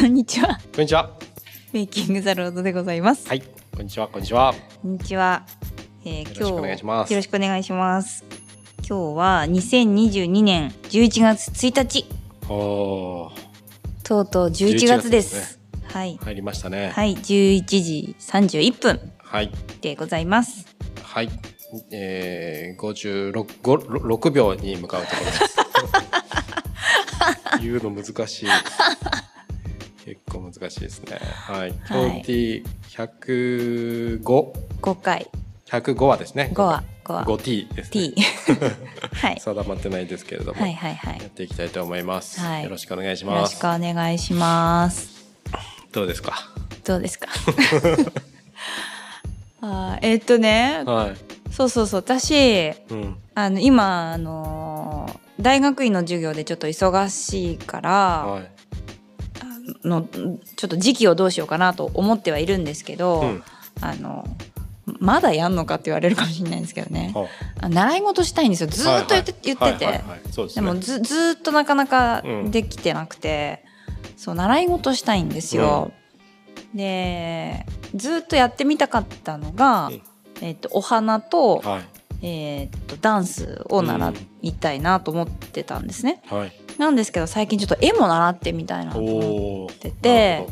[0.00, 0.58] こんにちは。
[0.74, 1.10] こんにちは。
[1.74, 3.28] メイキングザロードでございます。
[3.28, 3.42] はい、
[3.76, 4.54] こんにちは、こんにちは。
[4.80, 5.44] こんにちは。
[6.06, 8.24] えー、よろしくお願いしますよろしくお願いします。
[8.78, 12.06] 今日は2022年11月1日。
[12.48, 13.32] おー、
[14.02, 15.36] とうとう11月です。
[15.36, 16.16] 11月ですはい。
[16.16, 16.92] 入りましたね。
[16.94, 20.64] はい、11時31分はい、でございます。
[21.02, 21.28] はい、
[21.92, 25.56] えー、56、ご6秒に向かうところです。
[27.60, 28.48] 言うの難しい。
[30.58, 31.18] 難しいですね。
[31.20, 34.22] はい、はい20、105、
[34.80, 35.28] 5回、
[35.66, 36.50] 105話ですね。
[36.54, 38.12] 5話、5話、5T ですね。
[39.14, 39.40] はい。
[39.40, 41.18] 定まってないですけれども、はいはいはい。
[41.18, 42.40] やっていきたいと思います。
[42.40, 43.56] はいよろしくお願いしよろます。
[43.56, 45.20] しくお願いします。
[45.92, 46.32] どうですか？
[46.84, 47.28] どうですか？
[49.62, 51.52] あーえーっとね、はい。
[51.52, 53.16] そうそうそう、私、うん。
[53.34, 57.90] あの今あのー大学院の授業でちょっと忙しいから、
[58.26, 58.50] はい。
[59.84, 63.42] あのちょっと時期をどうしようかなと思ってはいるんですけど、うん。
[63.80, 64.26] あの
[64.98, 67.28] まだやんのかって言われるかもしれないんですけどねは
[67.60, 70.02] あ習い事したいんですよずーっと言って,、言って
[70.54, 73.64] でもずずーっとなかなかうんできてなくて、
[74.16, 75.92] そう習い事したいんですよ。
[76.74, 80.02] でずーっとやってみたかったのが、うん
[80.42, 81.80] えっとお花と,、は
[82.22, 82.26] い。
[82.26, 86.22] えっとダンスを習いたいなと思ってたんですね。
[86.28, 86.52] はい。
[86.80, 89.90] なんですけど最近ちょっと絵も習ってみたいなと思って。
[89.90, 90.46] てて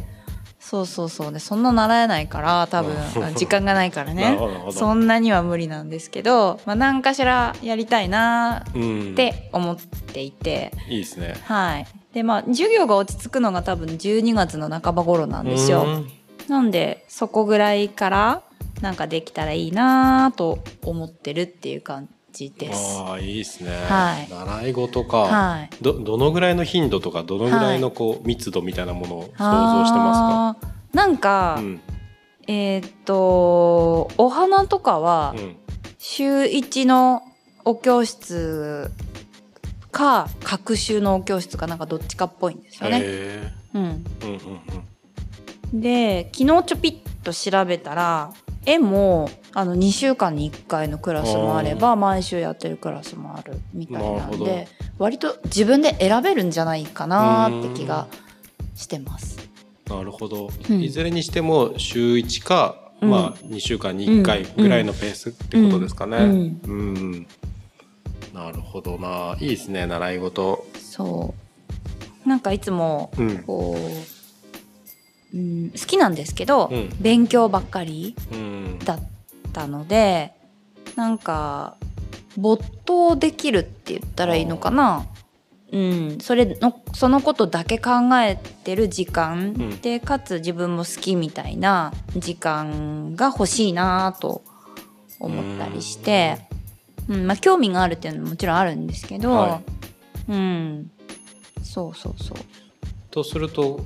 [0.60, 4.38] そうそうそうでそんな習えないから多分うん時間がないからね。
[4.70, 9.12] そんなには無理なんですけど、まあ、何かしらやりたいなうん。
[9.12, 11.34] って思っていて、いいですね。
[11.44, 15.84] はいでまあ授業が落ち着くのが多分12月の半ば頃なんですよ。
[15.84, 16.10] うん
[16.48, 18.42] なんでそこぐらいから
[18.80, 22.98] なんかできたらいいなと思ってるっていう感じです。
[23.00, 23.70] ああ、いいですね。
[23.88, 25.16] はい習い事か。
[25.18, 31.66] はいど、どのぐらいの頻度とか、どのぐらいのこう密度みたいなものを想像してまあーなんか、すか。
[31.66, 31.80] うん。
[32.46, 35.56] えーっとお花とかはうん。
[35.98, 37.22] 週1の
[37.64, 38.90] お教室
[39.90, 43.00] か隔週のお教室かなんかどっちかっぽいんですよね。
[43.02, 44.26] へうん、え。
[44.26, 44.40] うんうん
[45.80, 48.32] で昨日ちょぴっと調べたら
[48.68, 54.68] 絵もあの2週間に1回のクラスもあれば毎週やってるクラスもあるみたいなんで
[54.98, 58.08] 割と自分で選べるんじゃないかなって気が
[58.74, 59.38] してます。
[59.88, 59.96] うん。
[59.96, 60.50] なるほど。
[60.68, 66.18] うんいずれにしても週一か、うんまあ二週間に一回ぐらいのペースってことですかね。
[66.18, 67.26] うんうん。
[68.34, 69.34] なるほどな。
[69.40, 70.66] いいですね、習い事。
[70.78, 71.34] そ
[72.26, 73.38] うなんかいつもうん。
[73.44, 74.17] こう、
[75.34, 76.90] うん、好きなんですけど、うん。
[77.00, 78.78] 勉強ばっかりうん。
[78.80, 79.00] だっ
[79.52, 80.32] たので
[80.96, 81.76] なんか
[82.36, 85.06] 没頭できるって言ったらいいのかな。
[85.70, 87.90] うん、それのそのことだけ考
[88.22, 89.80] えてる時間、うん。
[89.80, 94.42] でかつ自分も好きみたいな時間が欲しいなと
[95.20, 96.38] 思ったりして、
[97.08, 97.26] うん。
[97.26, 99.60] まあ、興味があるっていうのももちろんあるんですけど、は
[100.28, 100.90] うん。
[101.62, 102.38] そうそうそう。
[103.10, 103.80] とすると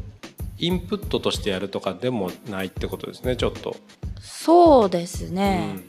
[0.62, 3.77] インプットとしてやるとかでもないってことですねちょっと。
[4.21, 5.81] そうですね、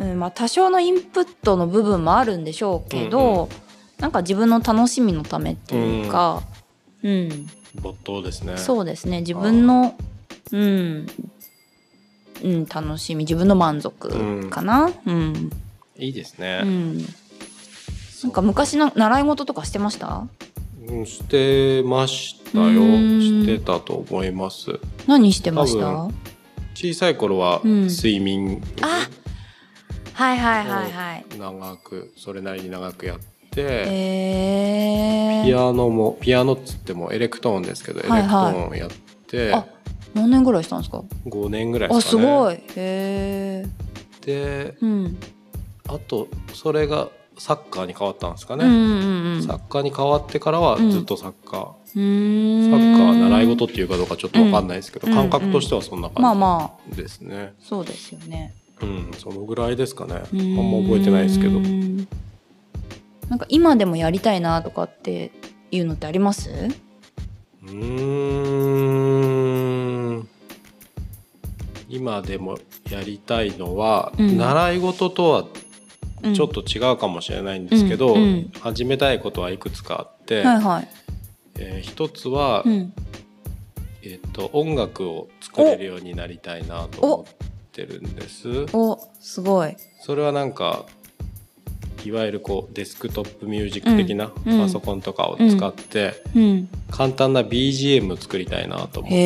[0.00, 0.18] うん。
[0.18, 3.64] まあ、多少のインプットの部分もあるんでしょうけど、うん
[3.96, 6.42] なんか自分の楽しみのためっていうか、
[7.04, 7.10] うん。
[7.10, 7.46] うん、
[7.80, 8.58] 没頭ですね。
[8.58, 9.20] そうですね。
[9.20, 9.94] 自分の、
[10.50, 11.06] うん。
[12.42, 13.18] うん、楽しみ。
[13.24, 14.90] 自分の満足かな？
[15.06, 15.50] うん。
[15.96, 16.62] いいですね。
[16.64, 16.98] うん。
[18.24, 20.26] なんか昔の習い事とかしてました？
[20.88, 22.80] うんしてましたよ。
[22.82, 24.78] うんしてたと思います。
[25.06, 25.86] 何してました？
[26.06, 26.10] 多
[26.74, 29.08] 小さい頃はうん水泳あ
[30.14, 31.24] はいはいはいはい。
[31.38, 33.18] 長くそれなりに長くやっ
[33.50, 38.90] て、えー、ピアノもピアノっつってもエレクトーンですけど、はいはいエレクトーンをやっ
[39.26, 39.66] てあ
[40.14, 42.22] 何年ぐらいしたんですか？5年ぐらいであすかね。
[42.22, 43.66] すごいへえ
[44.24, 45.16] でうん
[45.88, 48.64] あとそれがサッカーに変わったんですかね。
[48.64, 55.14] うんうんうんサッカーに変わってからはずっとサッカー、サッカー習い事っていうかどうかちょっとわかんないですけど、うん。
[55.14, 57.54] 感覚としてはそんなまあ感まあじですね。
[57.60, 58.52] そうですよね。
[58.82, 60.14] うん、そのぐらいですかね。
[60.14, 61.60] ああんんま覚えてないですけど。
[63.28, 65.30] なんか今でもやりたいなとかって
[65.70, 66.50] いうのってあります？
[66.50, 67.70] うー
[70.20, 70.28] ん。
[71.88, 72.58] 今でも
[72.90, 74.36] やりたいのは、うん。
[74.36, 75.46] 習い事とは
[76.24, 76.34] うん。
[76.34, 78.22] ちょっと違うかもしれないんですけど、うん。
[78.22, 78.50] うん。
[78.58, 80.88] 始めたいことはいくつかあって、はいはい
[81.58, 82.92] えー一つは、うん。
[84.02, 87.26] えっと音楽を作れるようになりたいなと思っ
[87.72, 88.66] てるんです。
[88.72, 89.76] おすごい。
[90.02, 90.84] それはなんか
[92.04, 96.68] いわゆるこうデスクトップミュージック的なうんパソコンとかを使ってうん。
[96.90, 99.18] 簡単な BGM を作りたいなと思って、へ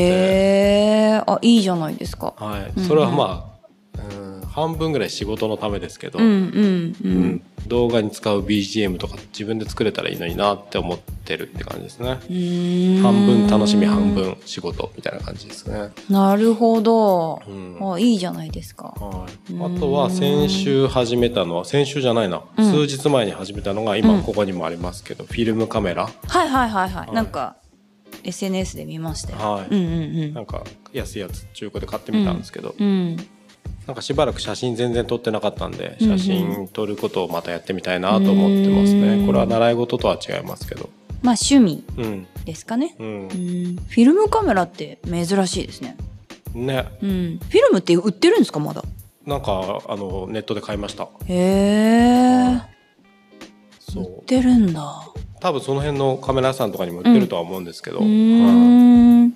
[1.16, 2.34] えあいいじゃないですか。
[2.36, 2.84] はい、うん。
[2.84, 3.58] それはま
[3.96, 7.24] あ、うん、半分ぐらい仕事のためですけど、うんうんううん。
[7.26, 12.18] ん動画に使う BGM とか自分で作れたらいいのになって思ってるって感じですね。
[13.02, 15.90] 半分楽しみ半分仕事みたいな感じですね。
[16.08, 17.42] なるほど。
[17.46, 17.92] うん。
[17.94, 18.88] あいいじゃないですか。
[18.88, 19.76] はい、うん。
[19.76, 22.64] あとは先週始めたのは先週じゃないな、うん。
[22.72, 27.14] 数日前に始めたのがうん今ここにもありますけど、フィルムカメラ、はいはいはいはい、はい。
[27.14, 27.56] なんか
[28.24, 29.66] SNS で見ましたよ、はい。
[29.70, 29.80] うんう
[30.28, 30.34] ん。
[30.34, 32.86] なんか安いやつ中古で買ってみたんですけど、うん。
[32.86, 33.16] うん
[33.88, 38.32] なんかしばらく写真全然撮ってなかったんで写真撮ることをまたやってみたいなと思っ
[38.62, 40.90] てますね、うんこれは習い事とは違いますけど。
[41.22, 42.26] まあ趣味うん。
[42.44, 42.94] ですかね。
[42.98, 43.06] うん。
[43.06, 43.28] うん。
[43.28, 45.96] フィルムカメラって珍しいですね。
[46.52, 46.86] ね。
[47.02, 47.40] うん。
[47.40, 48.84] フィルムって売ってるんですかまだ？
[49.24, 51.08] なんかあのネットで買いました。
[51.24, 52.60] へえ。
[53.96, 55.02] 売ってるんだ。
[55.40, 59.27] 多分その辺のカメラ屋さんとかにも売ってるとは思うんですけど、うん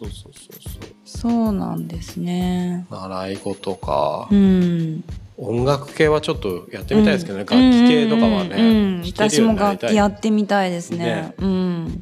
[0.00, 0.90] そうそうそうそう。
[1.04, 2.86] そうなんですね。
[2.90, 5.04] 習い事か、うん。
[5.36, 7.72] 音楽系はちょっとやってみたいですけどね、うん。
[7.72, 8.60] 楽器系とかはね、うん。
[8.60, 10.98] うんうん私も楽器やってみたいですね。
[10.98, 11.34] ね。
[11.38, 12.00] うん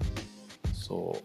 [0.72, 1.16] そ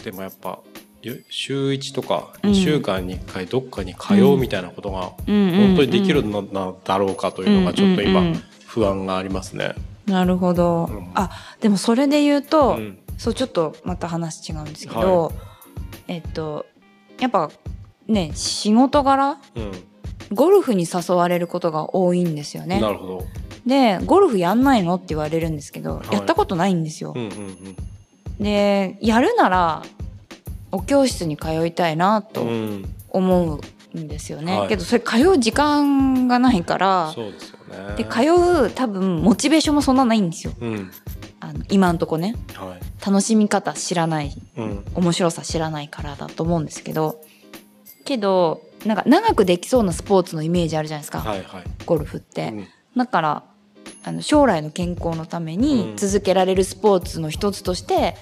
[0.00, 0.04] う。
[0.04, 0.58] でもやっぱ
[1.02, 2.50] ゆ週1とかうん。
[2.50, 9.74] 2週間に1回どっかに通うみたいなことが本本当にできるのなだろうかというのがちょっと今不安がありますね。
[10.06, 11.10] なるほど、うん。
[11.14, 11.30] あ
[11.62, 12.98] でもそれで言うと、うん。
[13.16, 15.32] そうちょっとまた話違うんですけど、
[16.08, 16.66] えっと
[17.18, 17.50] やっぱ
[18.06, 19.38] ね仕事柄
[20.32, 22.80] ゴルフに誘われることが多いんですよね。
[22.80, 23.24] なるほど。
[23.66, 24.96] でゴルフやんないの？
[24.96, 26.14] って言われるんですけど、はい。
[26.14, 27.12] やったことないんですよ。
[27.14, 27.76] う、んうんうん。
[28.38, 29.82] でやるなら
[30.72, 33.60] お教室に通いたいなとうん、思
[33.94, 34.68] うんですよね、はい。
[34.68, 37.58] けどそれ通う時間がないからそうですよ
[37.88, 37.96] ね。
[37.96, 38.20] で通
[38.66, 40.52] う多分モチベーションもそんなないんですよ。
[40.60, 40.90] うん、
[41.44, 47.20] あの今んとこねはい、楽しみ方知らないうん、面白さ知らないからだと思うんですけど
[48.04, 51.64] けどなんか長くできそうなスポーツのイメージあるじゃないですか、はいはい。
[51.86, 52.66] ゴルフって、うん。
[52.96, 53.44] だから
[54.04, 55.96] あの将来の健康のためにうん。
[55.96, 58.14] 続けられるスポーツの一つとして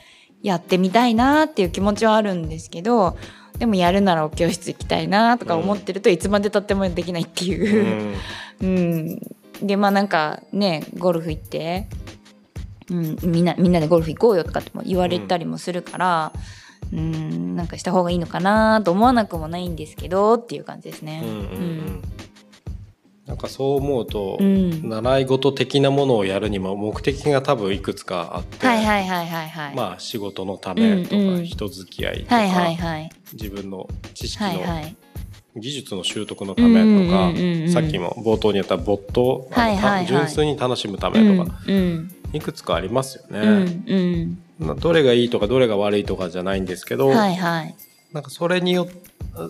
[0.42, 3.16] やってみたいなっていう気持ちはあるんですけど
[3.58, 7.48] でもやるならお教室行きたいなとか思ってるといつまでたってもできないってう。
[7.48, 11.86] いう、ん、うん、でまあなんかねゴルフ行って、
[12.90, 16.32] うん、みんなみんなでゴルフ行こうよとかっても言われたりもするから、
[16.92, 21.22] うん、なんかした方がいいのかなと思わなくもないんですけどっていう感じですね。
[21.24, 22.02] うん、うん、うん。
[23.26, 29.76] なんかそう思うと、うん習い事的なものをやるにも目的が多分いくつかあって、はいはいはいはいはい。
[29.76, 33.10] まあ仕事のためとか、うんうん人付き合いとか、はいはいはい。
[33.32, 34.96] 自分の知識のはいはい。
[35.56, 47.16] 技術の習得のためとか、うんうんうんうんさっきも冒頭に言った没頭、はいはいはい純粋に楽しむためとか、うんいくつかありますようんね、うんまあどれがいいとかどれが悪いとかじゃないんですけど、うん。
[47.16, 47.74] はいはい。
[48.12, 48.88] なんかそれによ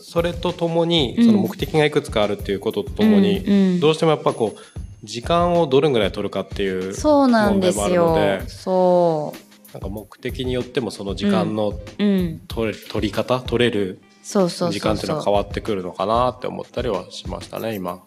[0.00, 4.60] それとともにうんその目的がいくつかあるっていうこととともに、うんうんどうしてもやっぱこう
[5.04, 8.48] 時間をどれぐらい取るかっていうそうなんです問題よもあるので。
[8.48, 9.34] そ
[9.72, 11.80] なんか目的によってもその時間のう。
[11.98, 12.40] うん。
[12.46, 14.00] 取れ取り方取れる。
[14.22, 18.00] 時間っていうのは変わってくるのかなって思ったりはしましたね今。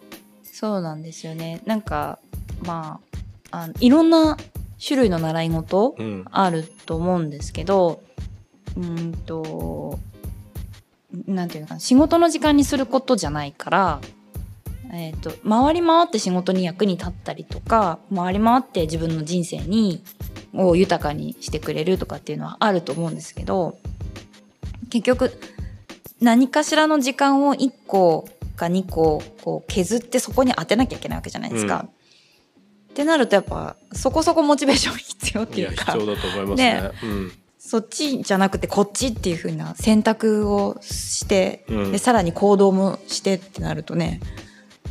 [0.44, 1.62] そうなんですよね。
[1.66, 2.20] なんか
[2.64, 3.02] ま
[3.52, 4.38] ああのいろんな
[4.84, 8.02] 種類の習い事うんあると思うんですけど、
[8.76, 10.00] うーんと
[11.28, 14.02] なんていうのかな仕事の時間にすることじゃないから。
[14.94, 20.04] えー、と回り回って仕事に役に立ったりとか回り回って自分の人生に
[20.54, 23.78] を豊かにしてくれるとかっていうのはあると思うんですけど
[24.90, 25.32] 結局
[26.22, 31.90] 何かしらの時間を1個か2個こう削ってそこに当てなきゃいけないわけじゃないですか。
[32.96, 35.92] ってなるとやっぱそこそこモチベーション必要っていうか。
[35.92, 36.82] 必要だと思いますね。
[36.82, 36.92] ね。
[37.04, 37.32] うん。
[37.60, 41.92] そっちじゃなくてこっちっていう風な選択をして、うん。
[41.92, 44.22] でさらに行動もしてってなるとね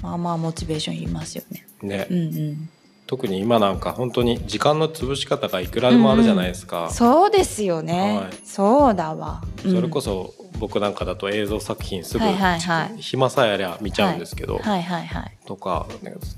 [0.02, 1.66] まあまあモチベーションいりますよね。
[1.80, 2.06] ね。
[2.11, 2.20] うんう
[2.52, 2.68] ん、
[3.06, 6.90] 特に今なんか本当に時間の潰し方がいくらでもあるじゃないですか。
[6.90, 8.32] そうですよね、はい。
[8.44, 9.42] そうだわ。
[9.62, 13.02] それこそ、そ僕なんかだと映像作品すぐ、はいはいはい。
[13.02, 15.37] 暇さえありゃ見ちゃうんですけど、はいはいはい。
[15.46, 15.87] とか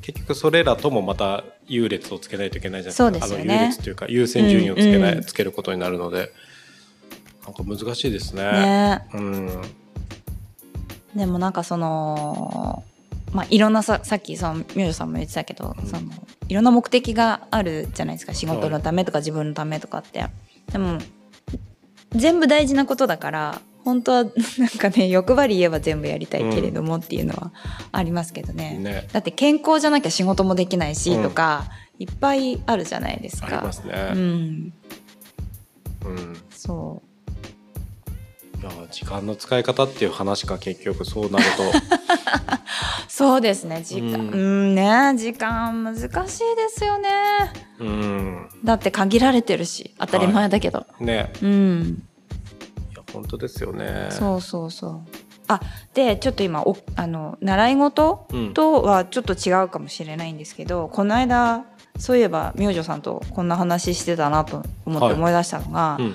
[0.01, 3.39] 結局それらともまた優劣をつけないといけないじゃないですか。
[3.39, 6.31] 優劣というか優先順位をつけない、うんうんつけることになるので。
[7.45, 8.43] なんか難しいですね。
[8.43, 9.09] ね。
[9.15, 9.63] うん。
[11.15, 12.83] でもなんかその
[13.33, 15.87] まあいろんなささっきそのミュージさんも言ってたけど、うん。
[15.87, 16.03] その
[16.49, 18.35] いろんな目的があるじゃないですか。
[18.35, 20.27] 仕事のためとか自分のためとかって。
[20.73, 20.99] でも
[22.11, 24.25] 全部大事なことだから本当は
[24.59, 27.53] なんかね欲張り言えば全部やりたいけれどもっていうのは
[27.93, 29.07] ありますけどね,、ね。
[29.13, 31.23] だって健康じゃなきゃ仕事もできないしうん。
[31.23, 31.67] とか、
[32.01, 33.47] いっぱいあるじゃないですか。
[33.47, 33.93] ありますね。
[34.13, 34.73] うん、
[36.05, 36.37] うん。
[36.51, 37.01] そ
[38.61, 41.63] いや時間の使い方っていう話か結局そうなると。
[41.63, 41.67] う
[43.09, 43.83] そうですね。
[43.85, 44.19] 時間。
[44.19, 44.31] うん。
[44.31, 45.15] うんね。
[45.17, 46.29] 時間難しいで
[46.71, 47.09] すよね。
[47.79, 48.49] うん。
[48.65, 51.33] だって限られてるし当たり前だけど、ね。
[51.41, 52.06] うん
[53.13, 54.09] 本当ですよね。
[54.11, 55.01] そうそうそう。
[55.49, 55.61] あ
[55.95, 58.55] でちょっと今おあの習い事うん。
[58.55, 61.65] とはちょっと違うかもしれないんですけどこの間
[61.99, 66.15] そういえば明星さんとこんな話してたなと思ってはい思い出したのが、うん。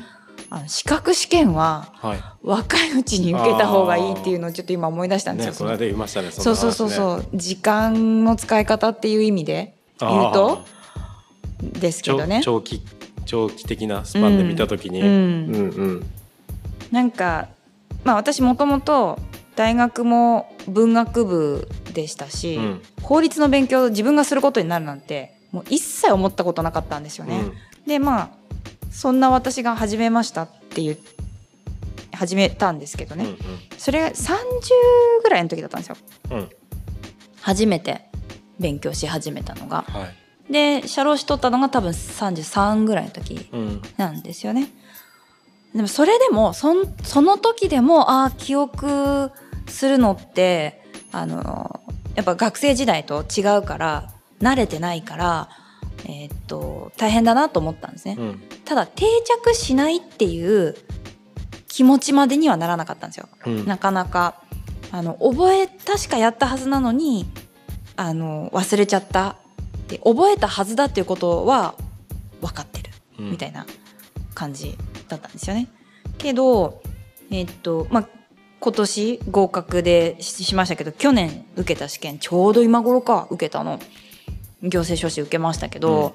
[0.50, 2.20] あの資格試験ははい。
[2.44, 5.52] 若いうちに受けた方がいいっていうのをちょっと今思い出したんですよ。
[5.54, 6.32] ねこの間言いましたね。
[6.32, 7.26] そうそうそうそう。
[7.34, 10.66] 時間の使い方っていう意味で言うと
[11.62, 12.42] ですけどね。
[12.44, 12.82] 長長期
[13.26, 15.08] 長期的なスパンで見たときに、うん。
[15.08, 16.12] うんうん
[16.92, 17.48] なんか
[18.04, 19.20] まあ私もともと
[19.56, 22.82] 大学も文学部でしたし、うん。
[23.02, 27.40] 法律の勉強を自分がすることになるなんてもう一切思ったことなかったんですよね。
[27.40, 27.54] うん。
[27.88, 28.30] でまあ
[28.92, 30.98] そんな私が始めましたっていう
[32.14, 33.26] 始めたんですけどね、
[33.78, 34.44] それ30
[35.24, 35.98] ぐらいの時だったんですよ。
[36.32, 36.38] うん。
[36.38, 36.50] うん
[37.42, 38.06] 初めて
[38.60, 39.84] 勉強し始めたのが。
[39.88, 40.06] は
[40.50, 40.54] い。
[40.54, 43.82] で社労士取ったのが多分33ぐらいの時うん。
[43.98, 44.68] なんですよね。
[45.75, 49.32] でもそれでもそんその時でもああ記憶
[49.68, 51.82] するのってあの
[52.16, 54.12] やっぱ学生時代と違うから
[54.42, 55.50] 慣れてないから、
[56.06, 58.16] えーっと大変だなと思ったんですね。
[58.20, 58.42] うん。
[58.66, 59.06] ただ定
[59.44, 60.75] 着しないっていう
[61.68, 63.30] 気持ちまでにはならなかったんですよ。
[63.46, 63.66] うん。
[63.66, 64.42] なかなか。
[64.94, 67.25] あの覚え確かやったはずなのに
[67.96, 69.38] あの忘れちゃった
[69.88, 71.75] で覚えたはずだっていうことは
[72.42, 72.90] 分かってる。
[73.20, 73.32] うん。
[73.32, 73.66] みたいな
[74.34, 74.78] 感じ
[75.12, 75.68] だったんですよね。
[76.18, 76.82] けど
[77.30, 78.08] えっとまあ
[78.60, 83.80] 今年合格でししましたけど去年受けた試験ちょうど今頃か受けたの。
[84.63, 86.13] 行政書士受けましたけど、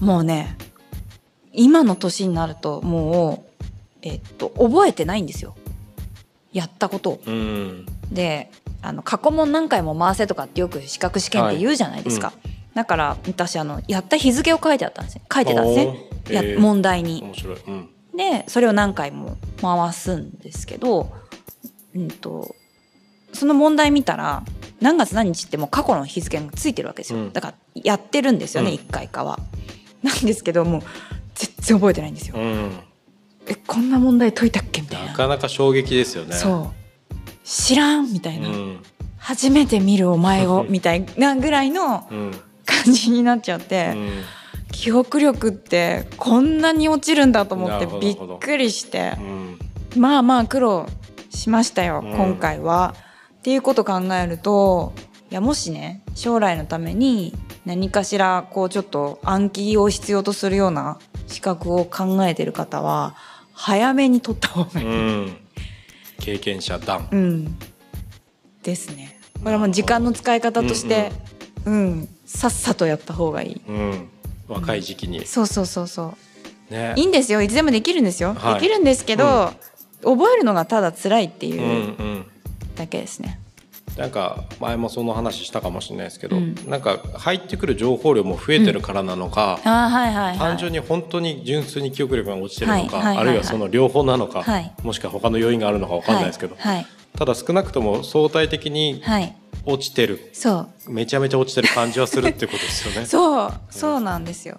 [0.00, 0.56] もうね
[1.52, 3.64] 今の年になるともう、
[4.02, 5.54] えっと、覚えてないんですよ。
[6.52, 7.10] やったこと。
[7.10, 7.20] を。
[7.24, 7.86] うん。
[8.10, 8.50] で
[8.82, 12.32] あの過去問何回も回せとかってよく資格試験って言うじゃないですか、
[12.74, 15.22] だから私あのやった日付を書いてあったんですね。
[15.32, 17.22] 書いてたんですね、や問題に。
[17.22, 21.12] 面白い、うんでそれを何回も回すんですけど、
[21.94, 22.54] うん、と
[23.32, 24.42] その問題見たら
[24.80, 27.32] 何月何日ってもう過去の日付がついてるわけですよ、うん。
[27.32, 28.76] だからやってるんですよね、うん。
[28.76, 29.38] 1回かは。
[30.02, 30.82] なんですけどもう
[31.34, 32.36] 全然覚えてないんですよ。
[32.36, 32.72] うん、
[33.46, 35.06] えこんな問題解いたっけみたいな。
[35.06, 36.34] なかなか衝撃ですよね。
[36.34, 37.16] そう。
[37.44, 38.82] 知らんみたいな、うん。
[39.16, 42.40] 初めて見るお前を みたいなぐらいのうん。
[42.64, 44.22] 感じになっちゃって、うん
[44.82, 49.12] 記憶力ってこんなに落ちるんだと思っなてびっくりして。
[49.16, 49.58] うん。
[49.96, 50.88] まあまあ苦労
[51.30, 52.12] しましたよ、うん。
[52.16, 52.96] 今回は。
[53.38, 54.92] っていうこと考えると
[55.30, 57.32] いやもしね将来のために
[57.64, 60.98] 何かしらこうちょっと暗記を必要とするような
[61.28, 63.14] 資格を考えてる方は
[63.52, 64.86] 早めに取った方がいい。
[64.86, 65.36] うん。
[66.18, 67.56] 経験者団うん、
[68.64, 69.16] ですね。
[69.38, 71.12] これはもう時間の使い方として、
[71.66, 73.60] うん、さっさとやった方がいい。
[73.68, 74.08] うん、
[74.52, 76.14] 若い時期に、そうそうそうそ
[76.70, 76.72] う。
[76.72, 77.42] ねいいんですよ。
[77.42, 78.34] いつでもできるんですよ。
[78.34, 79.52] はいできるんですけど、
[80.02, 81.66] 覚えるのがただ辛いってうんいうう
[82.02, 82.26] ん
[82.76, 83.38] だけですね。
[83.98, 90.38] なんか前もその話したかもしれないですけど、うんなんか入ってくる情報量も増えてるからなのか、あーはいはいはい。
[90.38, 96.56] 単純に本当に純粋に記憶力が落ちてるのか、はいあるいはその両方なのか、はいもしくは他の要因があるのか分かんないですけど、
[97.18, 99.36] ただ少なくとも相対的にはい。
[99.64, 103.06] 落ちてるそうめちゃめちゃ落ちてる感じはするってことですよね。
[103.06, 104.56] そうそうなんですよ。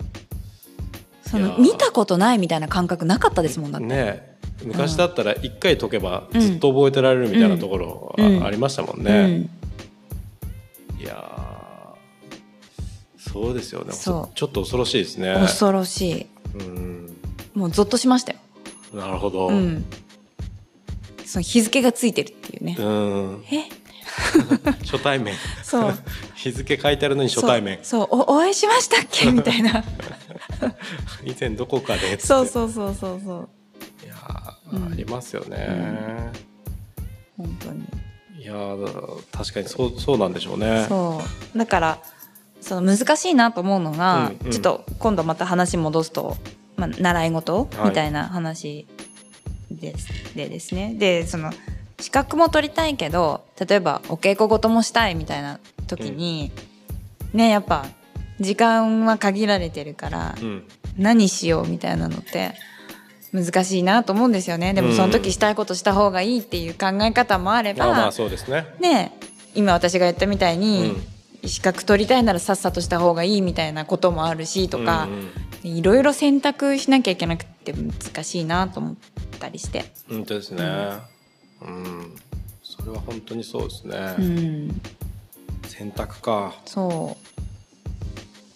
[1.29, 3.87] その見たことないみたいな感覚なかったですもんだって。
[3.87, 4.33] ねえ
[4.65, 9.27] 昔だったら一回解けばうんずっと覚えてられるみたいなところうんはありましたもんうね。
[9.27, 9.49] ん、
[11.01, 15.33] いやーそうですよねそうちょっと恐ろしいですね。
[15.35, 16.27] 恐ろしい。
[16.55, 17.17] うん
[17.55, 18.39] もうゾッとしましたよ。
[18.93, 19.47] なるほど。
[19.47, 19.85] うんうん。
[21.25, 22.77] その日付がついてるっていうね。
[23.51, 23.82] え？
[24.83, 25.35] 初対面。
[25.63, 25.93] そう。
[26.35, 27.79] 日付書いてあるのに初対面。
[27.83, 29.31] そうおお会いしましたっけ？
[29.31, 29.83] みたいな。
[31.25, 32.19] 以前どこかで。
[32.19, 33.49] そうそうそうそうそう。
[34.05, 34.91] いやー、うん。
[34.91, 36.31] ありますよね。
[37.37, 37.83] 本当に。
[38.39, 40.85] いやー確かにそうそうなんでしょうね。
[40.89, 41.21] そ
[41.55, 41.57] う。
[41.57, 41.97] だから
[42.61, 44.51] その難しいなと思うのが、うんうん。
[44.51, 46.37] ちょっと今度また話戻すと、
[46.77, 47.69] まあ、習い事？
[47.77, 47.89] はい。
[47.89, 48.87] みたいな話
[49.71, 50.93] です,、でですね。
[50.95, 51.51] でその
[51.99, 56.51] 資格も取りたいけど例えばお稽古事もしたいみたいな時に、
[57.33, 57.85] ねやっぱ
[58.39, 60.63] 時間は限られてるから、うん
[60.95, 62.53] 何しようみたいなのって
[63.31, 68.67] 難しいなと思うんですよねでもうんその時したいことした方がいいっていう考え方もあれば、まあまあそうですね。
[68.79, 69.17] ね
[69.55, 71.13] 今私が言ったみたいに、うん
[71.45, 78.95] 資格取りたいならさっさとした方がいいみたいなこともあるしとかうんうんいろいろ選択しなきゃいけなくて難しいなと思っ
[79.39, 79.85] たりして。
[80.09, 80.63] 本当ですね。
[81.65, 82.15] うん、
[82.63, 84.15] それは本当にそうですね。
[84.17, 84.81] うん、
[85.67, 86.53] 選択か。
[86.65, 87.17] そ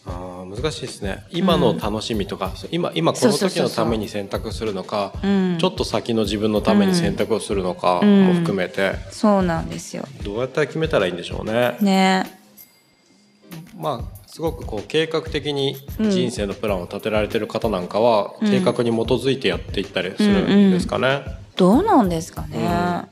[0.08, 1.26] あー難しいですね。
[1.32, 10.06] 今の楽しみとか、今今この時のために選択するのか、う、うん、ちょっと先の自分のために選択をするのかうんも含めて、そうなんですよ。
[10.24, 11.78] どうやったら決めたらいいんでしょうね。
[11.82, 12.40] ね
[13.78, 21.24] まあすごくこう計画的にうん人生のプランを立てられてる方なんかは、うん計画に基づいてやっていったりするんですかね。
[21.58, 23.08] どうなんですかね。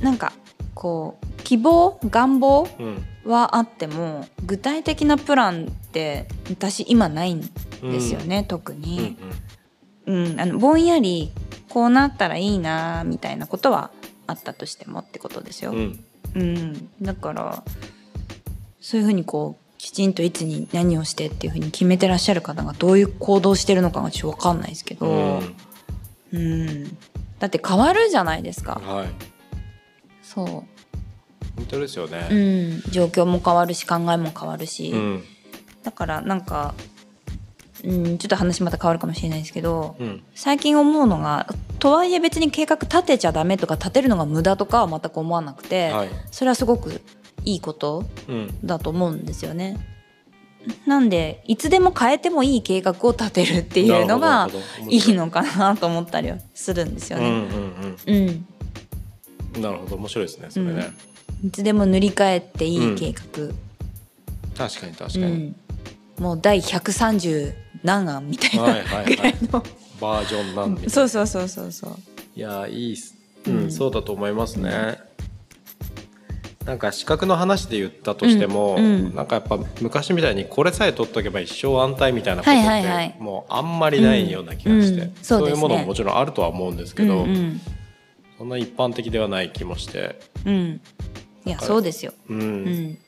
[0.00, 0.32] なんか
[0.74, 7.42] こう希望願望うんはあっても具体的なプランって私今ないん
[7.82, 9.16] ですよね、特うんに。
[10.06, 11.30] うん、あのぼんやり
[11.68, 13.90] こうなったらいいなみたいなことは
[14.26, 15.72] あったとしてもってことですよ。
[15.72, 16.04] うん。
[16.34, 16.42] うん。
[16.42, 17.62] うん、だから
[18.80, 25.42] そういうふうにこうきちんといつに何をしてっていうふうに決めてらっしゃる方がどういう行動してるのかがちょっと分かんないですけど、
[26.32, 26.42] うん。
[26.42, 26.96] うん、
[27.38, 28.80] だって変わるじゃないですか。
[28.84, 29.08] はい。
[30.22, 32.28] そ本当ですよね。
[32.30, 35.24] う、うん、状況も変わるし考えも変わるし、うん。
[35.82, 36.74] だからなんか、
[37.84, 40.22] うん、ちょっと話また変わるかもしれないですけどうん。
[40.34, 41.46] 最近思うのが
[41.78, 46.08] とはいえ別に計画立てちゃダメとか立てるのが無駄とかは全く思わなくて、はい。
[46.30, 47.00] それはすごく
[47.44, 48.54] いいことうん。
[48.64, 49.78] だと思うんですよね。
[50.86, 54.48] なんでいつでも変えてもいい計画を立てるっていうのが
[54.88, 54.98] い。
[54.98, 57.30] いのかなと思ったりはするんですようんね。
[57.30, 58.46] うんうん、
[59.54, 59.62] うん。
[59.62, 59.96] なるほど。
[59.96, 60.90] 面白いですねそれね、
[61.44, 63.20] いつでも塗り替えていい計画、
[64.56, 65.56] 確かに確かに、うん。
[66.22, 69.04] もう第130何案みたいはいなはい。
[69.06, 69.64] ぐらいの、
[70.00, 71.96] バージョンなんそうそうそうそうそう。
[72.36, 73.14] いやいいっす。
[73.46, 73.72] うん、うん。
[73.72, 74.98] そうだと思いますね、
[76.70, 79.14] なんか資格の話で言ったとしても、うんうん。
[79.16, 87.60] なんかやっぱ昔みたいにこれさえ取っとけば一生安泰みたいなことってもうあんまりないような気がして、そういうものももちろんあるとは思うんですけど、うんうん。
[88.38, 90.80] そんな一般的ではない気もして、うん、
[91.44, 92.12] いやそうですよ。
[92.28, 92.40] うん。
[92.40, 92.98] うん。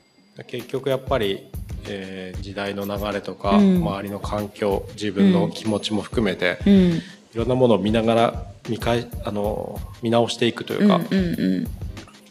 [0.48, 1.46] 結局やっぱり、
[1.86, 3.76] えー時代の流れとか、うん。
[3.76, 6.72] 周りの環境自分の気持ちも含めて、うん。
[6.72, 7.00] い
[7.36, 11.68] ろんなものを見ながら見返あの見直していくというか、うんうんうん、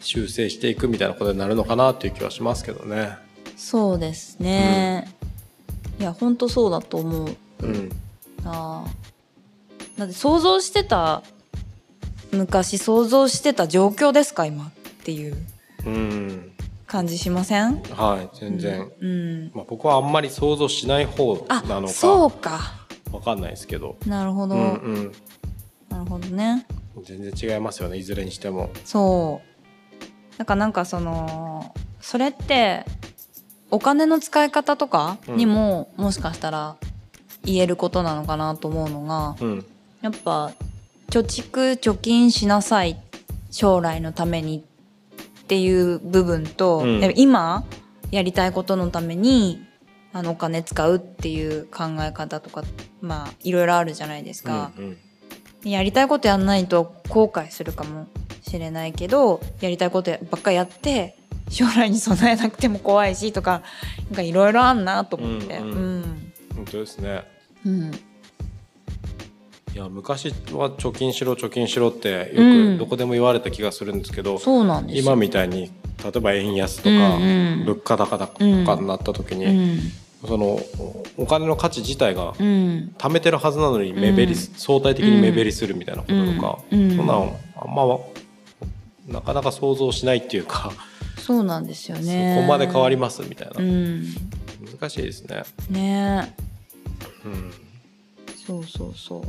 [0.02, 3.16] 修正していくみたいなことになるのかなという気はしますけどね。
[3.56, 5.08] そうですね。
[5.98, 7.88] いや本当そうだと思ううん、
[8.42, 8.84] なあ。
[9.96, 11.22] だって想像してた
[12.32, 14.70] 昔想像してた状況ですか今っ
[15.04, 15.36] ていう
[15.84, 16.52] うん、
[16.86, 17.82] 感じしません？
[17.82, 19.50] はい全然、うん。
[19.54, 22.60] まあ、僕はあんまり想像しない方あなのそうかか。
[23.12, 25.12] わかんないですけど、なるほど、うんうん、
[25.90, 26.66] なるほどね。
[27.04, 28.70] 全然違いますよねいずれにしても。
[28.84, 29.51] そう。
[30.38, 32.84] なんかなんかそのそれって
[33.70, 36.76] お金の使い方とかにも、もしかしたら
[37.42, 39.66] 言えることなのかなと思うのがうん。
[40.02, 40.52] やっぱ
[41.10, 43.00] 貯蓄貯金しなさい
[43.50, 44.64] 将来のために
[45.42, 47.00] っていう部分と、うん。
[47.00, 47.64] で今
[48.10, 49.64] やりたいことのために
[50.12, 52.62] あのお金使うっていう考え方とか
[53.00, 54.72] まあいろいろあるじゃないですか。
[54.76, 54.98] うん
[55.64, 58.06] やりたいことやんないと後悔するかも
[58.42, 61.16] しれないけどやりたいことばっかやって
[61.48, 63.62] 将来に備えなくても怖いしとか
[64.08, 65.58] なんかいろいろあんなと思って。
[65.58, 66.00] うんううん。
[66.00, 67.22] ん本当ですね。
[67.64, 67.90] うん。
[69.74, 72.76] いや昔は貯金しろ貯金しろってようん。
[72.76, 75.02] くどこでも言われた気がするんですけど、そうなんですよ。
[75.04, 75.70] 今みたいに
[76.02, 77.64] 例えば円安とか、うんうん。
[77.64, 79.78] 物価高だとかになった時に、うん
[80.26, 80.60] その
[81.16, 82.94] お金の価値自体がうん。
[82.96, 86.90] 貯めてるはずなのに目減りす、相対的に目減りするみたいなこととか、うん。
[86.90, 87.98] うんそんなのあんま
[89.08, 90.72] なかなか想像しないっていうか、
[91.18, 92.36] そうなんですよね。
[92.36, 94.04] そこまで変わりますみたいな、うん。
[94.80, 96.34] 難しいですね、ね。
[97.24, 97.52] うん、
[98.46, 99.24] そうそうそ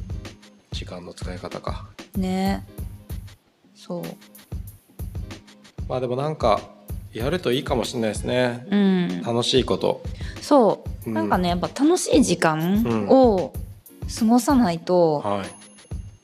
[0.71, 1.87] 時間の使い方か。
[2.15, 2.65] うね。
[3.75, 4.03] そう。
[5.87, 6.61] まあでもなんか
[7.13, 8.65] やるといいかもしれないですね。
[8.69, 9.21] うん。
[9.21, 10.01] 楽しいこと。
[10.41, 11.13] そう、うん。
[11.13, 13.53] なんかねやっぱ楽しい時間を
[14.19, 15.45] 過ごさないと、は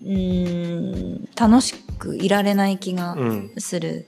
[0.01, 4.07] い、うーん楽しくいられない気がうんする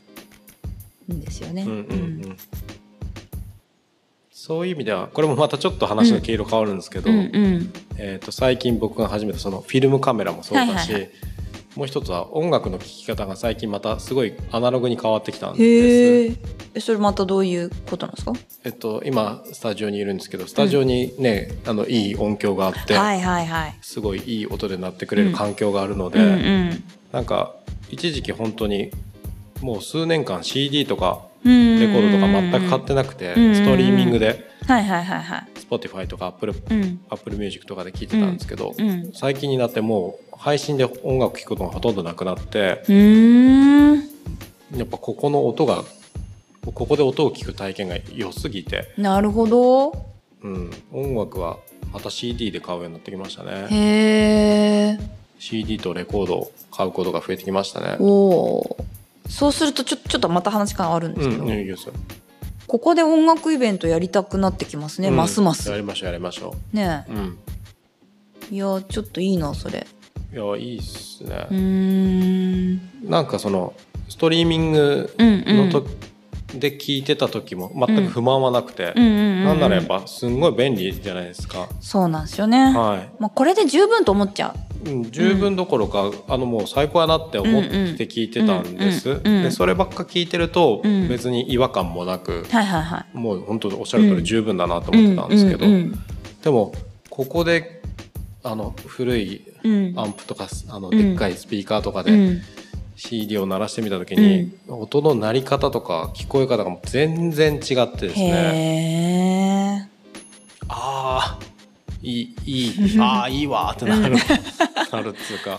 [1.11, 1.63] んですよね。
[1.63, 1.69] うん。
[1.69, 2.37] うんうん
[4.33, 6.77] そういう意味ではこれもまたちょっと話の毛色変わるん。
[6.77, 7.17] ですけど、うん。
[7.17, 11.07] うんえー、と最近僕が始めたそのフィルムカメラもそうだし、はいはいは
[11.75, 15.63] もう一つは音楽の聴き方が最近またすごいアナログに変わってきたんです。
[15.63, 16.35] へえ
[16.73, 18.33] えそれまたどういうことなんですか？
[18.63, 23.77] えっと、今スタジオにいるんですけどスタジオにね、あのいい音響があって、はいはいはい。
[23.81, 26.29] すごいいい音で鳴ってくれる環境があるので、うんう
[26.73, 26.83] ん。
[27.11, 27.55] なんか
[27.89, 28.91] 一時期本当に
[29.61, 33.55] もう数年間 CD とかレレコードとか全く買ってなくて、うん。
[33.55, 35.47] ストリーミングではいはいはいはい。
[35.55, 36.99] Spotify とか Apple, うん。
[37.09, 39.11] Apple Music とかで聴いてたんですけど、うん。
[39.13, 42.83] 最近になってもう配信で音楽聴くことがほとんどなくなって
[44.75, 45.83] やっぱここの音が
[46.65, 50.11] ここで音を聞く体験が良すぎて、なるほど。
[50.43, 51.57] うん、音楽は
[51.91, 53.67] また CD で買うようになってきましたね。
[53.69, 54.99] へえ
[55.39, 57.97] CD とレコードを買うことが増えてきましたね。
[57.99, 58.77] おお
[59.27, 61.93] そうするとちょちょっとまた話変わるんですけど、うん、いいですよ
[62.71, 65.17] ここで音楽イベントやりたくなってきますね、うん。
[65.17, 65.69] ますます。
[65.69, 67.39] やりましょうやりましょねううん。
[68.49, 69.85] えいやちょっといいなそれ。
[70.31, 71.47] いやいいっすね。
[71.51, 73.09] うー、ん。
[73.09, 73.73] なんかその
[74.07, 75.69] ストリーミングうんうん。
[75.69, 75.85] のと、
[76.53, 79.43] で聞いてた時も全く不満はなくて、うんうんうんうん。
[79.45, 84.53] なんならやっぱすんごい便利じゃないですか、そうなんですよね、はまあ、これで十分と思っちゃ
[84.85, 87.69] い、うん十分どころか、あのもう最高やなって思って
[88.07, 91.07] 聞いてたんです、うんうんうんうんでそればっか聞いてるとうん。
[91.07, 93.17] 別に違和感もなくう、はいはいはい。
[93.17, 95.99] もう本当おっしゃる通り十分だなと思ってたんですけど、うんうん
[96.43, 96.73] でも
[97.09, 97.81] ここで
[98.43, 99.93] あの古いうん。
[99.95, 102.41] アンプとかあのうんでっかいスピーカーとかで、うん
[103.01, 109.89] CD を鳴らしてみた時に、音の鳴り方とか聞こえ方が全然違ってですね。
[110.67, 111.39] ああ
[112.03, 114.15] いいいいああ いいわってなる。
[114.91, 115.57] なるっつうか。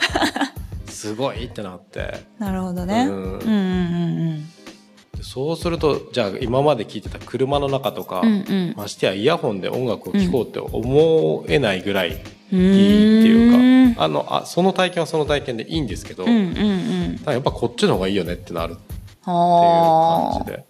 [0.87, 2.20] すごいってなって。
[2.38, 4.48] なるほどね、ううんん、うんうん。
[5.20, 8.74] そうするとじゃあ今まで聞いてた車の中とか、うんうん。
[8.76, 16.40] ましてやイヤホンで音楽を聴こうって思えないぐらいいいってうんいうかあのあその体験はその体験でいいんですけど、うんうんう
[17.14, 17.18] ん。
[17.18, 20.64] ただやっぱこっちの方がいいよねってなるっていうあ感じで。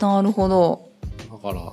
[0.00, 0.88] あなるほど。
[1.30, 1.72] だから、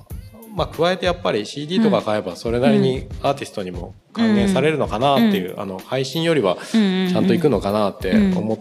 [0.54, 8.58] まあ、加えてやっぱり CD とか買えばそれなりにアーティストにも還元されるのかなっていう、あの配信よりはちゃんといくのかなって思っ、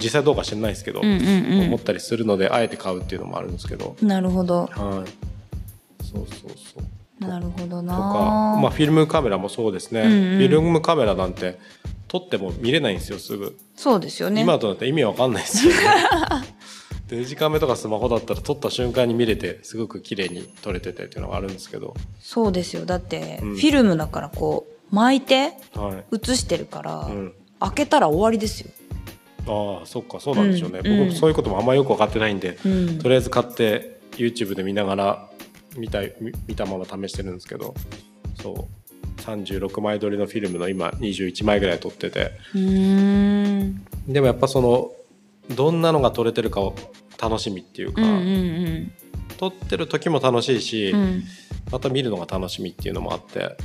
[0.00, 4.66] 実際どうか知らないですけど、うんうん思ったりするのであえて買うっていうのもあるんですけど、うんなるほど。
[4.66, 6.84] はい、そうそうそう。
[7.20, 7.94] なるほどな。
[7.94, 8.08] とか、
[8.60, 10.38] まあ、フィルムカメラもそうですね、うんうん。
[10.38, 11.58] フィルムカメラなんて
[12.08, 14.42] 撮っても見れないんですよすぐ、そうですよね。
[14.42, 15.78] 今となって意味わかんないですよね。
[17.08, 22.86] デジカメとかスマホだったら撮った瞬間に見れてすごく綺麗に撮れててっていうのがあるんですけど、そうですよ。
[22.86, 23.56] だって、うん。
[23.56, 26.16] フィルムだからこう巻いてはい。
[26.16, 28.70] 写してるから、うん、開けたら終わりですよ、
[29.46, 31.08] ああそっかそうなんでしょうね、うんうん。
[31.08, 32.98] 僕そういうこともあんまよく分かってないんで、うん。
[32.98, 35.28] とりあえず買って YouTube で見ながら
[35.76, 37.74] 見た見見たまま試してるんですけど
[38.40, 38.84] そう。
[39.20, 42.32] 36枚撮りのフィルムの今21枚ぐらい撮ってて。
[42.52, 44.92] でもやっぱその
[45.54, 46.74] どんなのが撮れてるかを
[47.20, 48.92] 楽しみっていうか、うんうん
[49.36, 51.24] 撮ってる時も楽しいし、うんうん。
[51.72, 53.56] また見るのが楽しみっていうのもあって、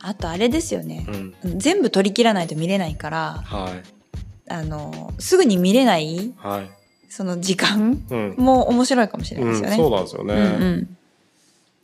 [0.00, 1.06] あとあれですよね。
[1.42, 4.52] う、ん、全部撮り切らないと見れないからはい。
[4.52, 6.70] あのすぐに見れないはい、
[7.08, 8.34] その時間うん。
[8.36, 9.76] も面白いかもしれないですよね。
[9.76, 10.96] うん、そうなんですよね、うんうん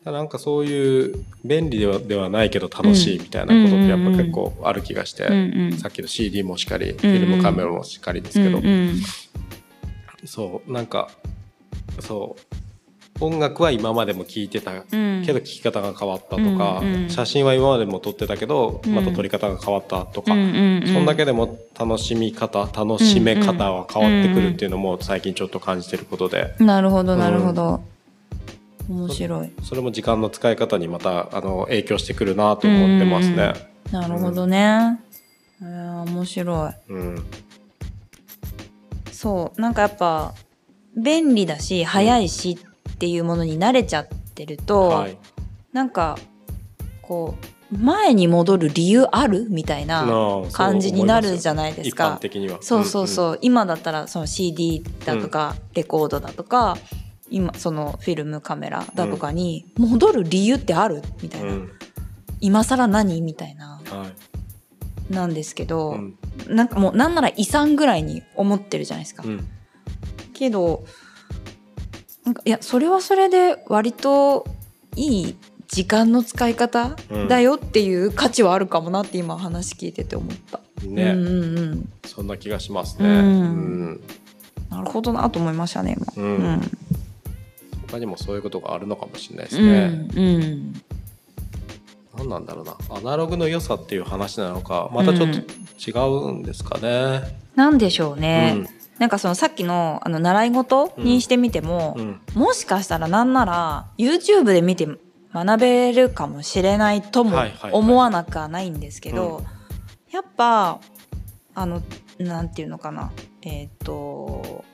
[0.05, 5.73] なんかそういう便利ではではないけど楽しいみたいなことってやっぱ結構ある気がして、うんうん。
[5.79, 9.01] さっきの CD もしかり、んフィルムカメラもしかりですけど、うんうん。
[10.25, 11.11] そうなんか
[12.01, 12.37] そ
[13.21, 15.23] う音楽は今までも聴いてたうん。
[15.27, 17.11] けど聴き方が変わったとか、うんうん。
[17.11, 18.95] 写真は今までも撮ってたけど、うん。
[18.95, 20.95] また撮り方が変わったとか、うんうんうん。
[20.95, 26.55] そんだけでも楽しみ方楽しめ方は変わってくるっていうのも最近ちょっと感じてることで。
[26.59, 27.83] なるほどなるほど、
[28.89, 29.53] 面白い。
[29.63, 33.55] それも時間の使い方にまたあの影響してくるなと思ってますね。
[33.93, 35.01] なるほどね、
[35.63, 36.93] えー面白い。
[36.93, 37.25] うん。
[39.13, 39.61] そう。
[39.61, 40.35] なんかやっぱ
[40.97, 42.59] 便利だし早いし
[42.91, 45.19] っていうものに慣れちゃってると、はい、
[45.73, 46.19] なんか
[47.03, 47.35] こ
[47.73, 50.07] う前に戻る理由あるみたいな
[50.53, 52.19] 感じになるじゃないですか。
[52.21, 52.59] 的には。
[52.61, 53.05] そうそうう。
[53.05, 56.77] んそう、今だったらその CD だとかレコードだとか、
[57.31, 61.03] 今そのフィルムカメラだとかに戻る理由ってある？
[61.23, 61.71] みたいな、うん。
[62.41, 63.21] 今更何？
[63.23, 63.81] みたいな。
[63.91, 64.07] は
[65.11, 65.13] い。
[65.13, 66.19] なんですけど、うん。
[66.49, 69.23] なんかもうなんなら遺産ぐらいに思ってるじゃないですか。
[69.25, 69.49] うん。
[70.35, 70.85] けど
[72.25, 74.47] なんかいやそれはそれで割と
[74.97, 75.37] いい
[75.69, 77.29] 時間の使い方うん。
[77.29, 80.61] だよっていう価値はあるかもなって今話聞いてて思った。
[80.85, 83.09] ね、うんうんうん、そんな気がしますね。
[83.09, 83.15] うん。
[83.15, 83.21] う
[83.93, 84.01] ん。
[84.71, 86.25] なるほどなと思いましたね今。
[86.25, 86.37] うん。
[86.37, 86.61] うん
[87.91, 90.09] 他にもそういうことがあるのかもしれないですうんね。
[90.15, 90.83] うん。
[92.19, 92.77] なんなんだろうな。
[92.91, 95.93] アナログの良さっていう話なのかまたちょっと違
[96.29, 97.23] うんですかね。
[97.55, 98.69] なんでしょうね、うん。
[98.99, 102.21] なんかそのさっきのあの習い事にしてみても、うん。
[102.35, 104.89] もしかしたらなんなら YouTube で見て
[105.33, 107.39] 学べるかもしれないとも
[107.73, 109.45] 思わなくはないんですけど、うん。
[110.13, 110.81] やっぱ
[111.55, 111.83] あの
[112.19, 113.11] なんていうのかな。
[113.43, 114.65] えっ、と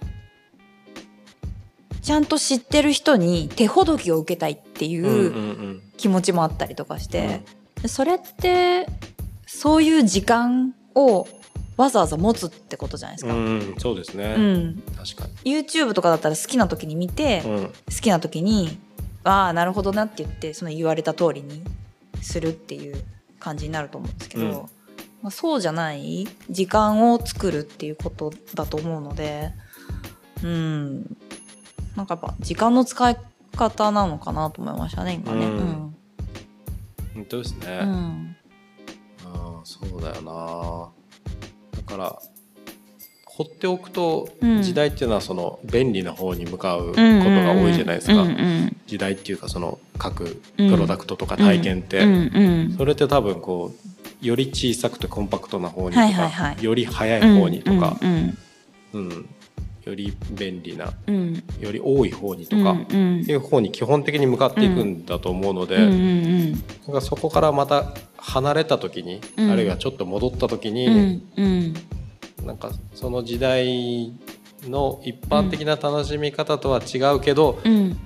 [2.07, 7.43] ちゃんと知ってる人に手ほどきを受けたいっていう気持ちもあったりとかして、
[7.89, 8.87] それって
[9.45, 11.27] そういう時間を
[11.77, 13.35] わざわざ持つってことじゃないですか。
[13.35, 18.79] うんうんそうですね、うん、確か YouTube とかだったら好きな時に見て、に、うん、好きな時に
[19.25, 21.65] ああなるほどなって言ってその言われた通りに
[22.23, 23.03] するっていう
[23.41, 24.53] 感じになると思うんですけど、うん。
[24.53, 24.69] ま
[25.25, 29.51] あ、そうじゃない時間を作るっていうことだと思うので
[30.45, 31.17] うん
[31.97, 33.17] なんかやっぱ時間の使い
[33.57, 35.47] 方なのかなと思いましたね今ね。
[35.47, 35.57] ううん。
[35.57, 35.97] ん
[37.15, 38.37] 本当ですね、うん。
[39.25, 41.81] ああそうだよな。
[41.81, 42.19] だから
[43.25, 44.63] 放っておくとうん。
[44.63, 48.27] 時代っていうのはその便利な方に向かうことが多いじゃないですか、
[48.87, 50.71] 時代っていうかその各うん。
[50.71, 52.01] プロダクトとか体験って、
[52.77, 53.73] それって多分こ
[54.23, 58.39] うより小さくてコンパクトな方にとか、より早い方にとか、うん。
[58.93, 59.29] うん
[59.87, 61.15] より便利なうん。
[61.15, 63.21] うんより多い方にとか、うんうん。
[63.23, 69.51] っていう方に基本的に向かっていくんだと思うので、うんうんなんかそこからまた離れた時に、うん。
[69.51, 71.75] あるいはちょっと戻った時に、うんうん。
[72.47, 74.13] なんかその時代
[74.65, 77.97] の一般的な楽しみ方とは違うけど、うん。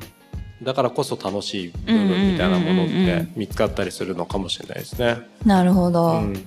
[0.62, 5.16] だからこそ楽しい部分みたいなものって見つかったりするのかもしれないですね。
[5.46, 6.46] なるほど、うん。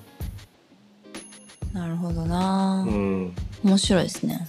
[1.73, 3.35] なるほどな、うん。
[3.63, 4.47] 面白いですね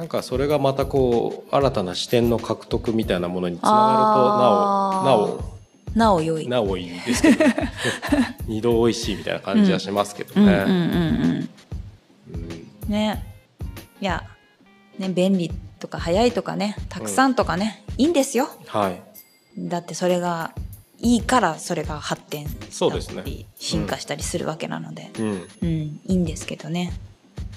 [0.00, 5.60] なんかそれがまたこう新たな視点の獲得みたいなものにつながるとなお
[5.94, 6.48] なお良い。
[6.48, 7.44] なおなおいいですけど
[8.48, 10.40] 二度美味しいみたいな感じはしますけどね。
[10.40, 11.48] うんうんうん
[12.32, 12.40] うん
[12.86, 12.90] うん。
[12.90, 13.26] ね。
[14.00, 14.24] いや
[14.98, 18.48] ね便利とか早いとかねたくさんとかね、いいんですよ。
[18.68, 19.02] はい。
[19.58, 20.52] だってそれが
[20.98, 23.16] いいからそれが発展そうですね。
[23.16, 26.90] したり進化したりするわけなので、うん、うんいいんですけどね。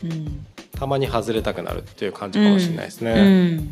[0.03, 0.45] うん
[0.83, 3.51] たまに外れたくなるっていう感じかもしれないですうね。
[3.55, 3.71] ん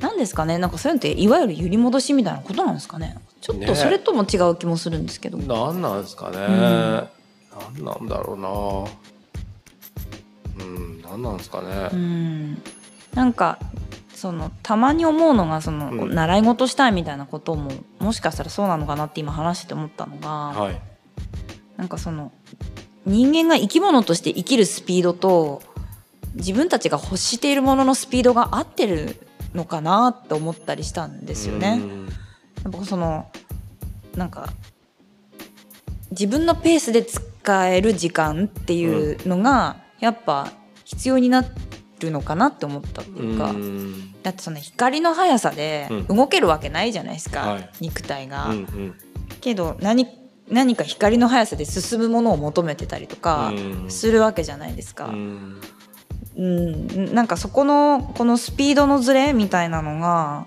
[0.00, 6.38] なんですかねなんかそういうのっていわゆる揺り戻しみたいなことなんですかねちょっねとそれとも違う気もするんですけど、なんなんですかね。
[6.38, 8.38] んなんなんだろう
[10.58, 10.64] な。
[10.64, 11.98] うん、なんなんですかうね。
[11.98, 12.62] ん
[13.12, 13.58] なんか
[14.14, 20.28] そのたまに思うのがその、うん習い事したいみたいなことももしかしたらそうなのかなって今話してて思ったのが、
[20.58, 20.80] はい。
[21.76, 22.32] なんかその
[23.08, 25.62] 人間が生き物として生きるスピードと
[26.34, 29.16] 自分たちが欲しているもののスピードが合ってる
[29.54, 31.80] のかなって思ったりしたんですよね。
[31.82, 32.08] うん。
[32.64, 33.30] やっぱその
[34.14, 34.50] なんか
[36.10, 40.52] 自分のペースで使える時間っていうのがやっぱ
[40.84, 41.44] 必要にな
[42.00, 44.14] るのかなって思ったっていうか、うん。
[44.22, 46.16] だってその光の速さでうん。
[46.16, 47.70] 動けるわけないじゃないですか、はい。
[47.80, 48.48] 肉体が。
[48.48, 48.94] うんうん。
[49.40, 50.06] けど何
[50.50, 53.90] 何か光の速さで進むものを求めてたりとかうん。
[53.90, 55.06] するわけじゃないですか。
[55.06, 55.60] うん。
[56.36, 60.46] うん、なんかそこのこのスピードのズレみたいなのが、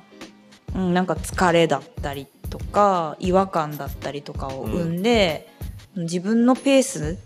[0.74, 5.50] うん、なんか疲れだったりとか違和感だったりとかを生んで、
[5.96, 7.18] 自分のペース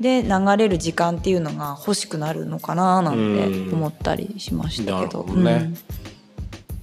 [0.00, 5.20] で流れる時間っていうのが欲しくなるのかななんて思ったりしましたけど。
[5.22, 5.74] うんなるほどね。
[5.88, 5.93] うん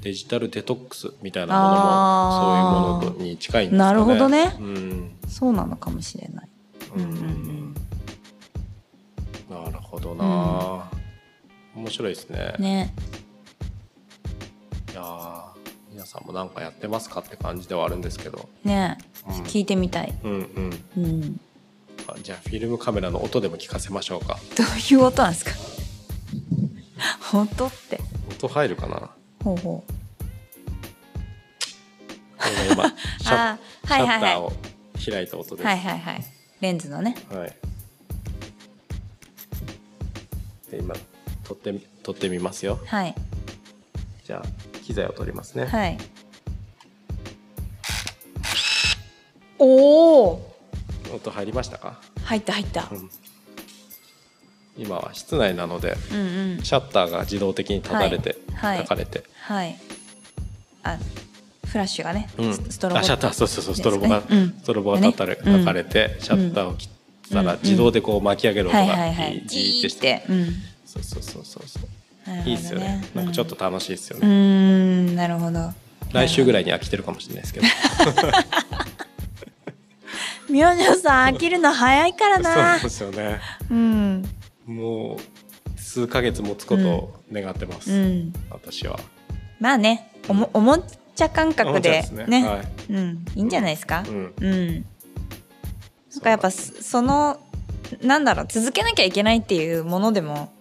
[0.01, 3.91] デジタルデトックスみたいなものもそういうものに近いんですかね。
[3.91, 6.49] なるほどねうんそうなのかもしれない。
[6.95, 7.75] うんうんうん
[9.49, 10.89] なるほどな、
[11.75, 12.55] 面白いですね。
[12.57, 12.93] ね、
[14.91, 15.41] いやー
[15.91, 18.47] 皆さんもなんかやってますかって感じではあるんですけど。
[18.63, 20.13] ね、うん聞いてみたい。
[20.23, 21.03] うんうん。
[21.03, 21.39] うん、
[22.07, 24.39] あじゃあフィルムカメラの音でも聞かせましょうか。
[24.57, 25.51] どういう音なんですか？
[27.37, 27.99] 音って。
[28.31, 29.09] 音入るかな？
[29.43, 29.91] ほうほう。
[32.37, 34.19] これが今シャッあーはいはいはい。
[34.19, 34.53] シャッターを
[35.13, 35.65] 開いた音です。
[35.67, 36.25] はいはいはい。
[36.59, 37.15] レンズのね。
[37.31, 37.55] はい。
[40.69, 40.95] で今
[41.43, 42.79] 撮ってみ撮ってみますよ。
[42.85, 43.15] はい。
[44.25, 45.65] じゃあ機材を取りますね。
[45.65, 45.97] はい。
[49.59, 50.51] おお。
[51.13, 51.99] 音入りましたか？
[52.23, 52.87] 入った入った。
[52.91, 53.09] うん
[54.77, 56.21] 今は室内なのでうんう
[56.61, 56.63] ん。
[56.63, 58.77] シャッターが自動的に立たれて、はい。
[58.77, 59.77] はい焚かれて、はい。
[60.83, 60.97] あ、
[61.65, 62.29] フラッシュがね。
[62.37, 62.99] うん、スストロボ。
[62.99, 63.33] あシャッター。
[63.33, 63.75] そうそうそう。
[63.75, 64.49] ストロボが、うん。
[64.51, 65.51] ストロボが立たれ、がね。
[65.57, 66.89] 焚かれてシャッターを切っ
[67.31, 67.59] たらうん。
[67.63, 69.43] 自動でこう巻き上げる音はがいはいはい。
[69.45, 70.23] じーってして。
[70.85, 71.65] そうそうそうそう
[72.45, 73.03] いいっすよね。
[73.15, 75.71] なんかちょっと楽しいですよね、ん、なるほど。
[76.13, 77.67] 来週ぐらいに飽きてるかもしれないですけど。
[80.49, 83.39] 明星 さん飽きるの早いから そうななんですよね。
[83.69, 84.25] うん。
[84.67, 85.17] もう
[85.91, 88.33] 数ヶ月持つことを願ってます、うん。
[88.49, 88.97] 私は。
[89.59, 90.81] まあねおもおも
[91.15, 92.25] ちゃ感覚でね。
[92.27, 92.47] ね。
[92.47, 92.93] はい。
[92.93, 93.25] うん。
[93.35, 94.05] いいんじゃないですか？
[94.07, 94.33] うん。
[94.39, 94.73] うん。
[94.75, 94.85] なん
[96.21, 97.41] かやっぱそその
[98.01, 100.53] なんだろう続けなきゃいけないっていうものでも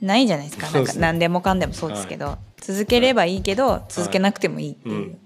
[0.00, 0.70] ないじゃないですか。
[0.70, 5.18] なんか何でもかんでもそうですけど、続ければいいけど続けなくてもいいっていう、うん。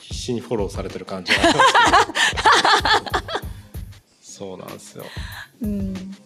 [0.00, 1.38] 必死にフォローされてる感じが
[4.22, 5.04] そうなんですよ。
[5.62, 6.16] うん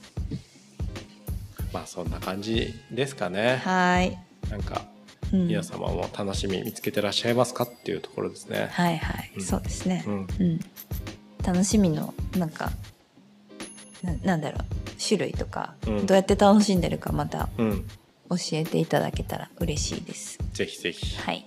[1.73, 3.61] まあそんな感じですかね。
[3.65, 4.19] はい、
[4.51, 4.87] なんか
[5.33, 5.49] うん。
[5.49, 9.43] 皆様も楽しみ見つけてらっしゃいますかっていうところですね、はいはい、うん。
[9.43, 10.05] そうですね。
[10.07, 10.27] う、ん。
[10.39, 10.61] うん。
[11.45, 12.71] 楽しみのなんか
[14.03, 14.65] ななんだろう。
[15.03, 16.07] 種類とか、うん。
[16.07, 17.87] どうやって楽しんでるかまたうん。
[18.31, 20.39] 教えていただけたら嬉しいです。
[20.53, 21.17] ぜひぜひ。
[21.19, 21.47] はい。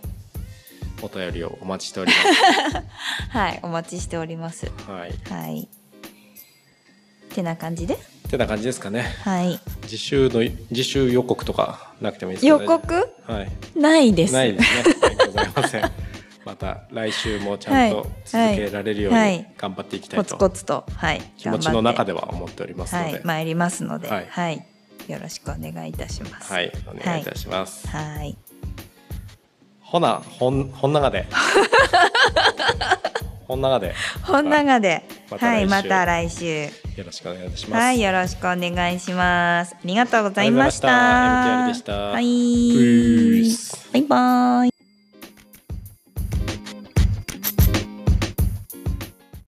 [1.02, 2.12] お便りをお待ちしており
[3.30, 4.68] はいお待ちしております。
[4.68, 5.14] ますはい。
[5.30, 5.68] はい。
[7.34, 7.98] てな感じで
[8.30, 9.02] てな感じですかね。
[9.24, 9.60] はい。
[9.84, 10.40] 自習の
[10.72, 13.10] 自習予告とかなくてもいいです予告？
[13.28, 13.80] はい。
[13.80, 14.34] ないです。
[14.34, 14.96] ないですね。
[15.02, 15.92] はいございません。
[16.46, 19.38] また来週もちゃんと続けられるようはい。
[19.38, 20.30] に頑張っていきたコいと。
[20.32, 20.86] ツコツと。
[20.96, 21.22] はい。
[21.38, 23.12] 気持ちの中ででは思っておりますので。
[23.14, 23.22] はい。
[23.24, 24.10] 参りますので。
[24.10, 24.66] ははい。
[25.08, 26.52] い、よろしくお願いいたします。
[26.52, 26.72] はい。
[26.88, 27.88] お願いいたします。
[27.88, 28.38] はい。
[29.80, 31.26] ほなほん ほんながで。
[33.48, 33.94] ほんながで。
[34.24, 35.04] 本長で。
[35.30, 35.56] また来週。
[35.56, 35.66] はい。
[35.68, 37.82] また来週よろしくお願いします。
[37.82, 39.76] はいよろしくお願いします。
[39.76, 41.74] ありがとうございました。
[41.74, 42.14] した。
[42.14, 43.94] MTR でした。
[43.94, 44.00] はい。
[44.00, 44.73] バイバイ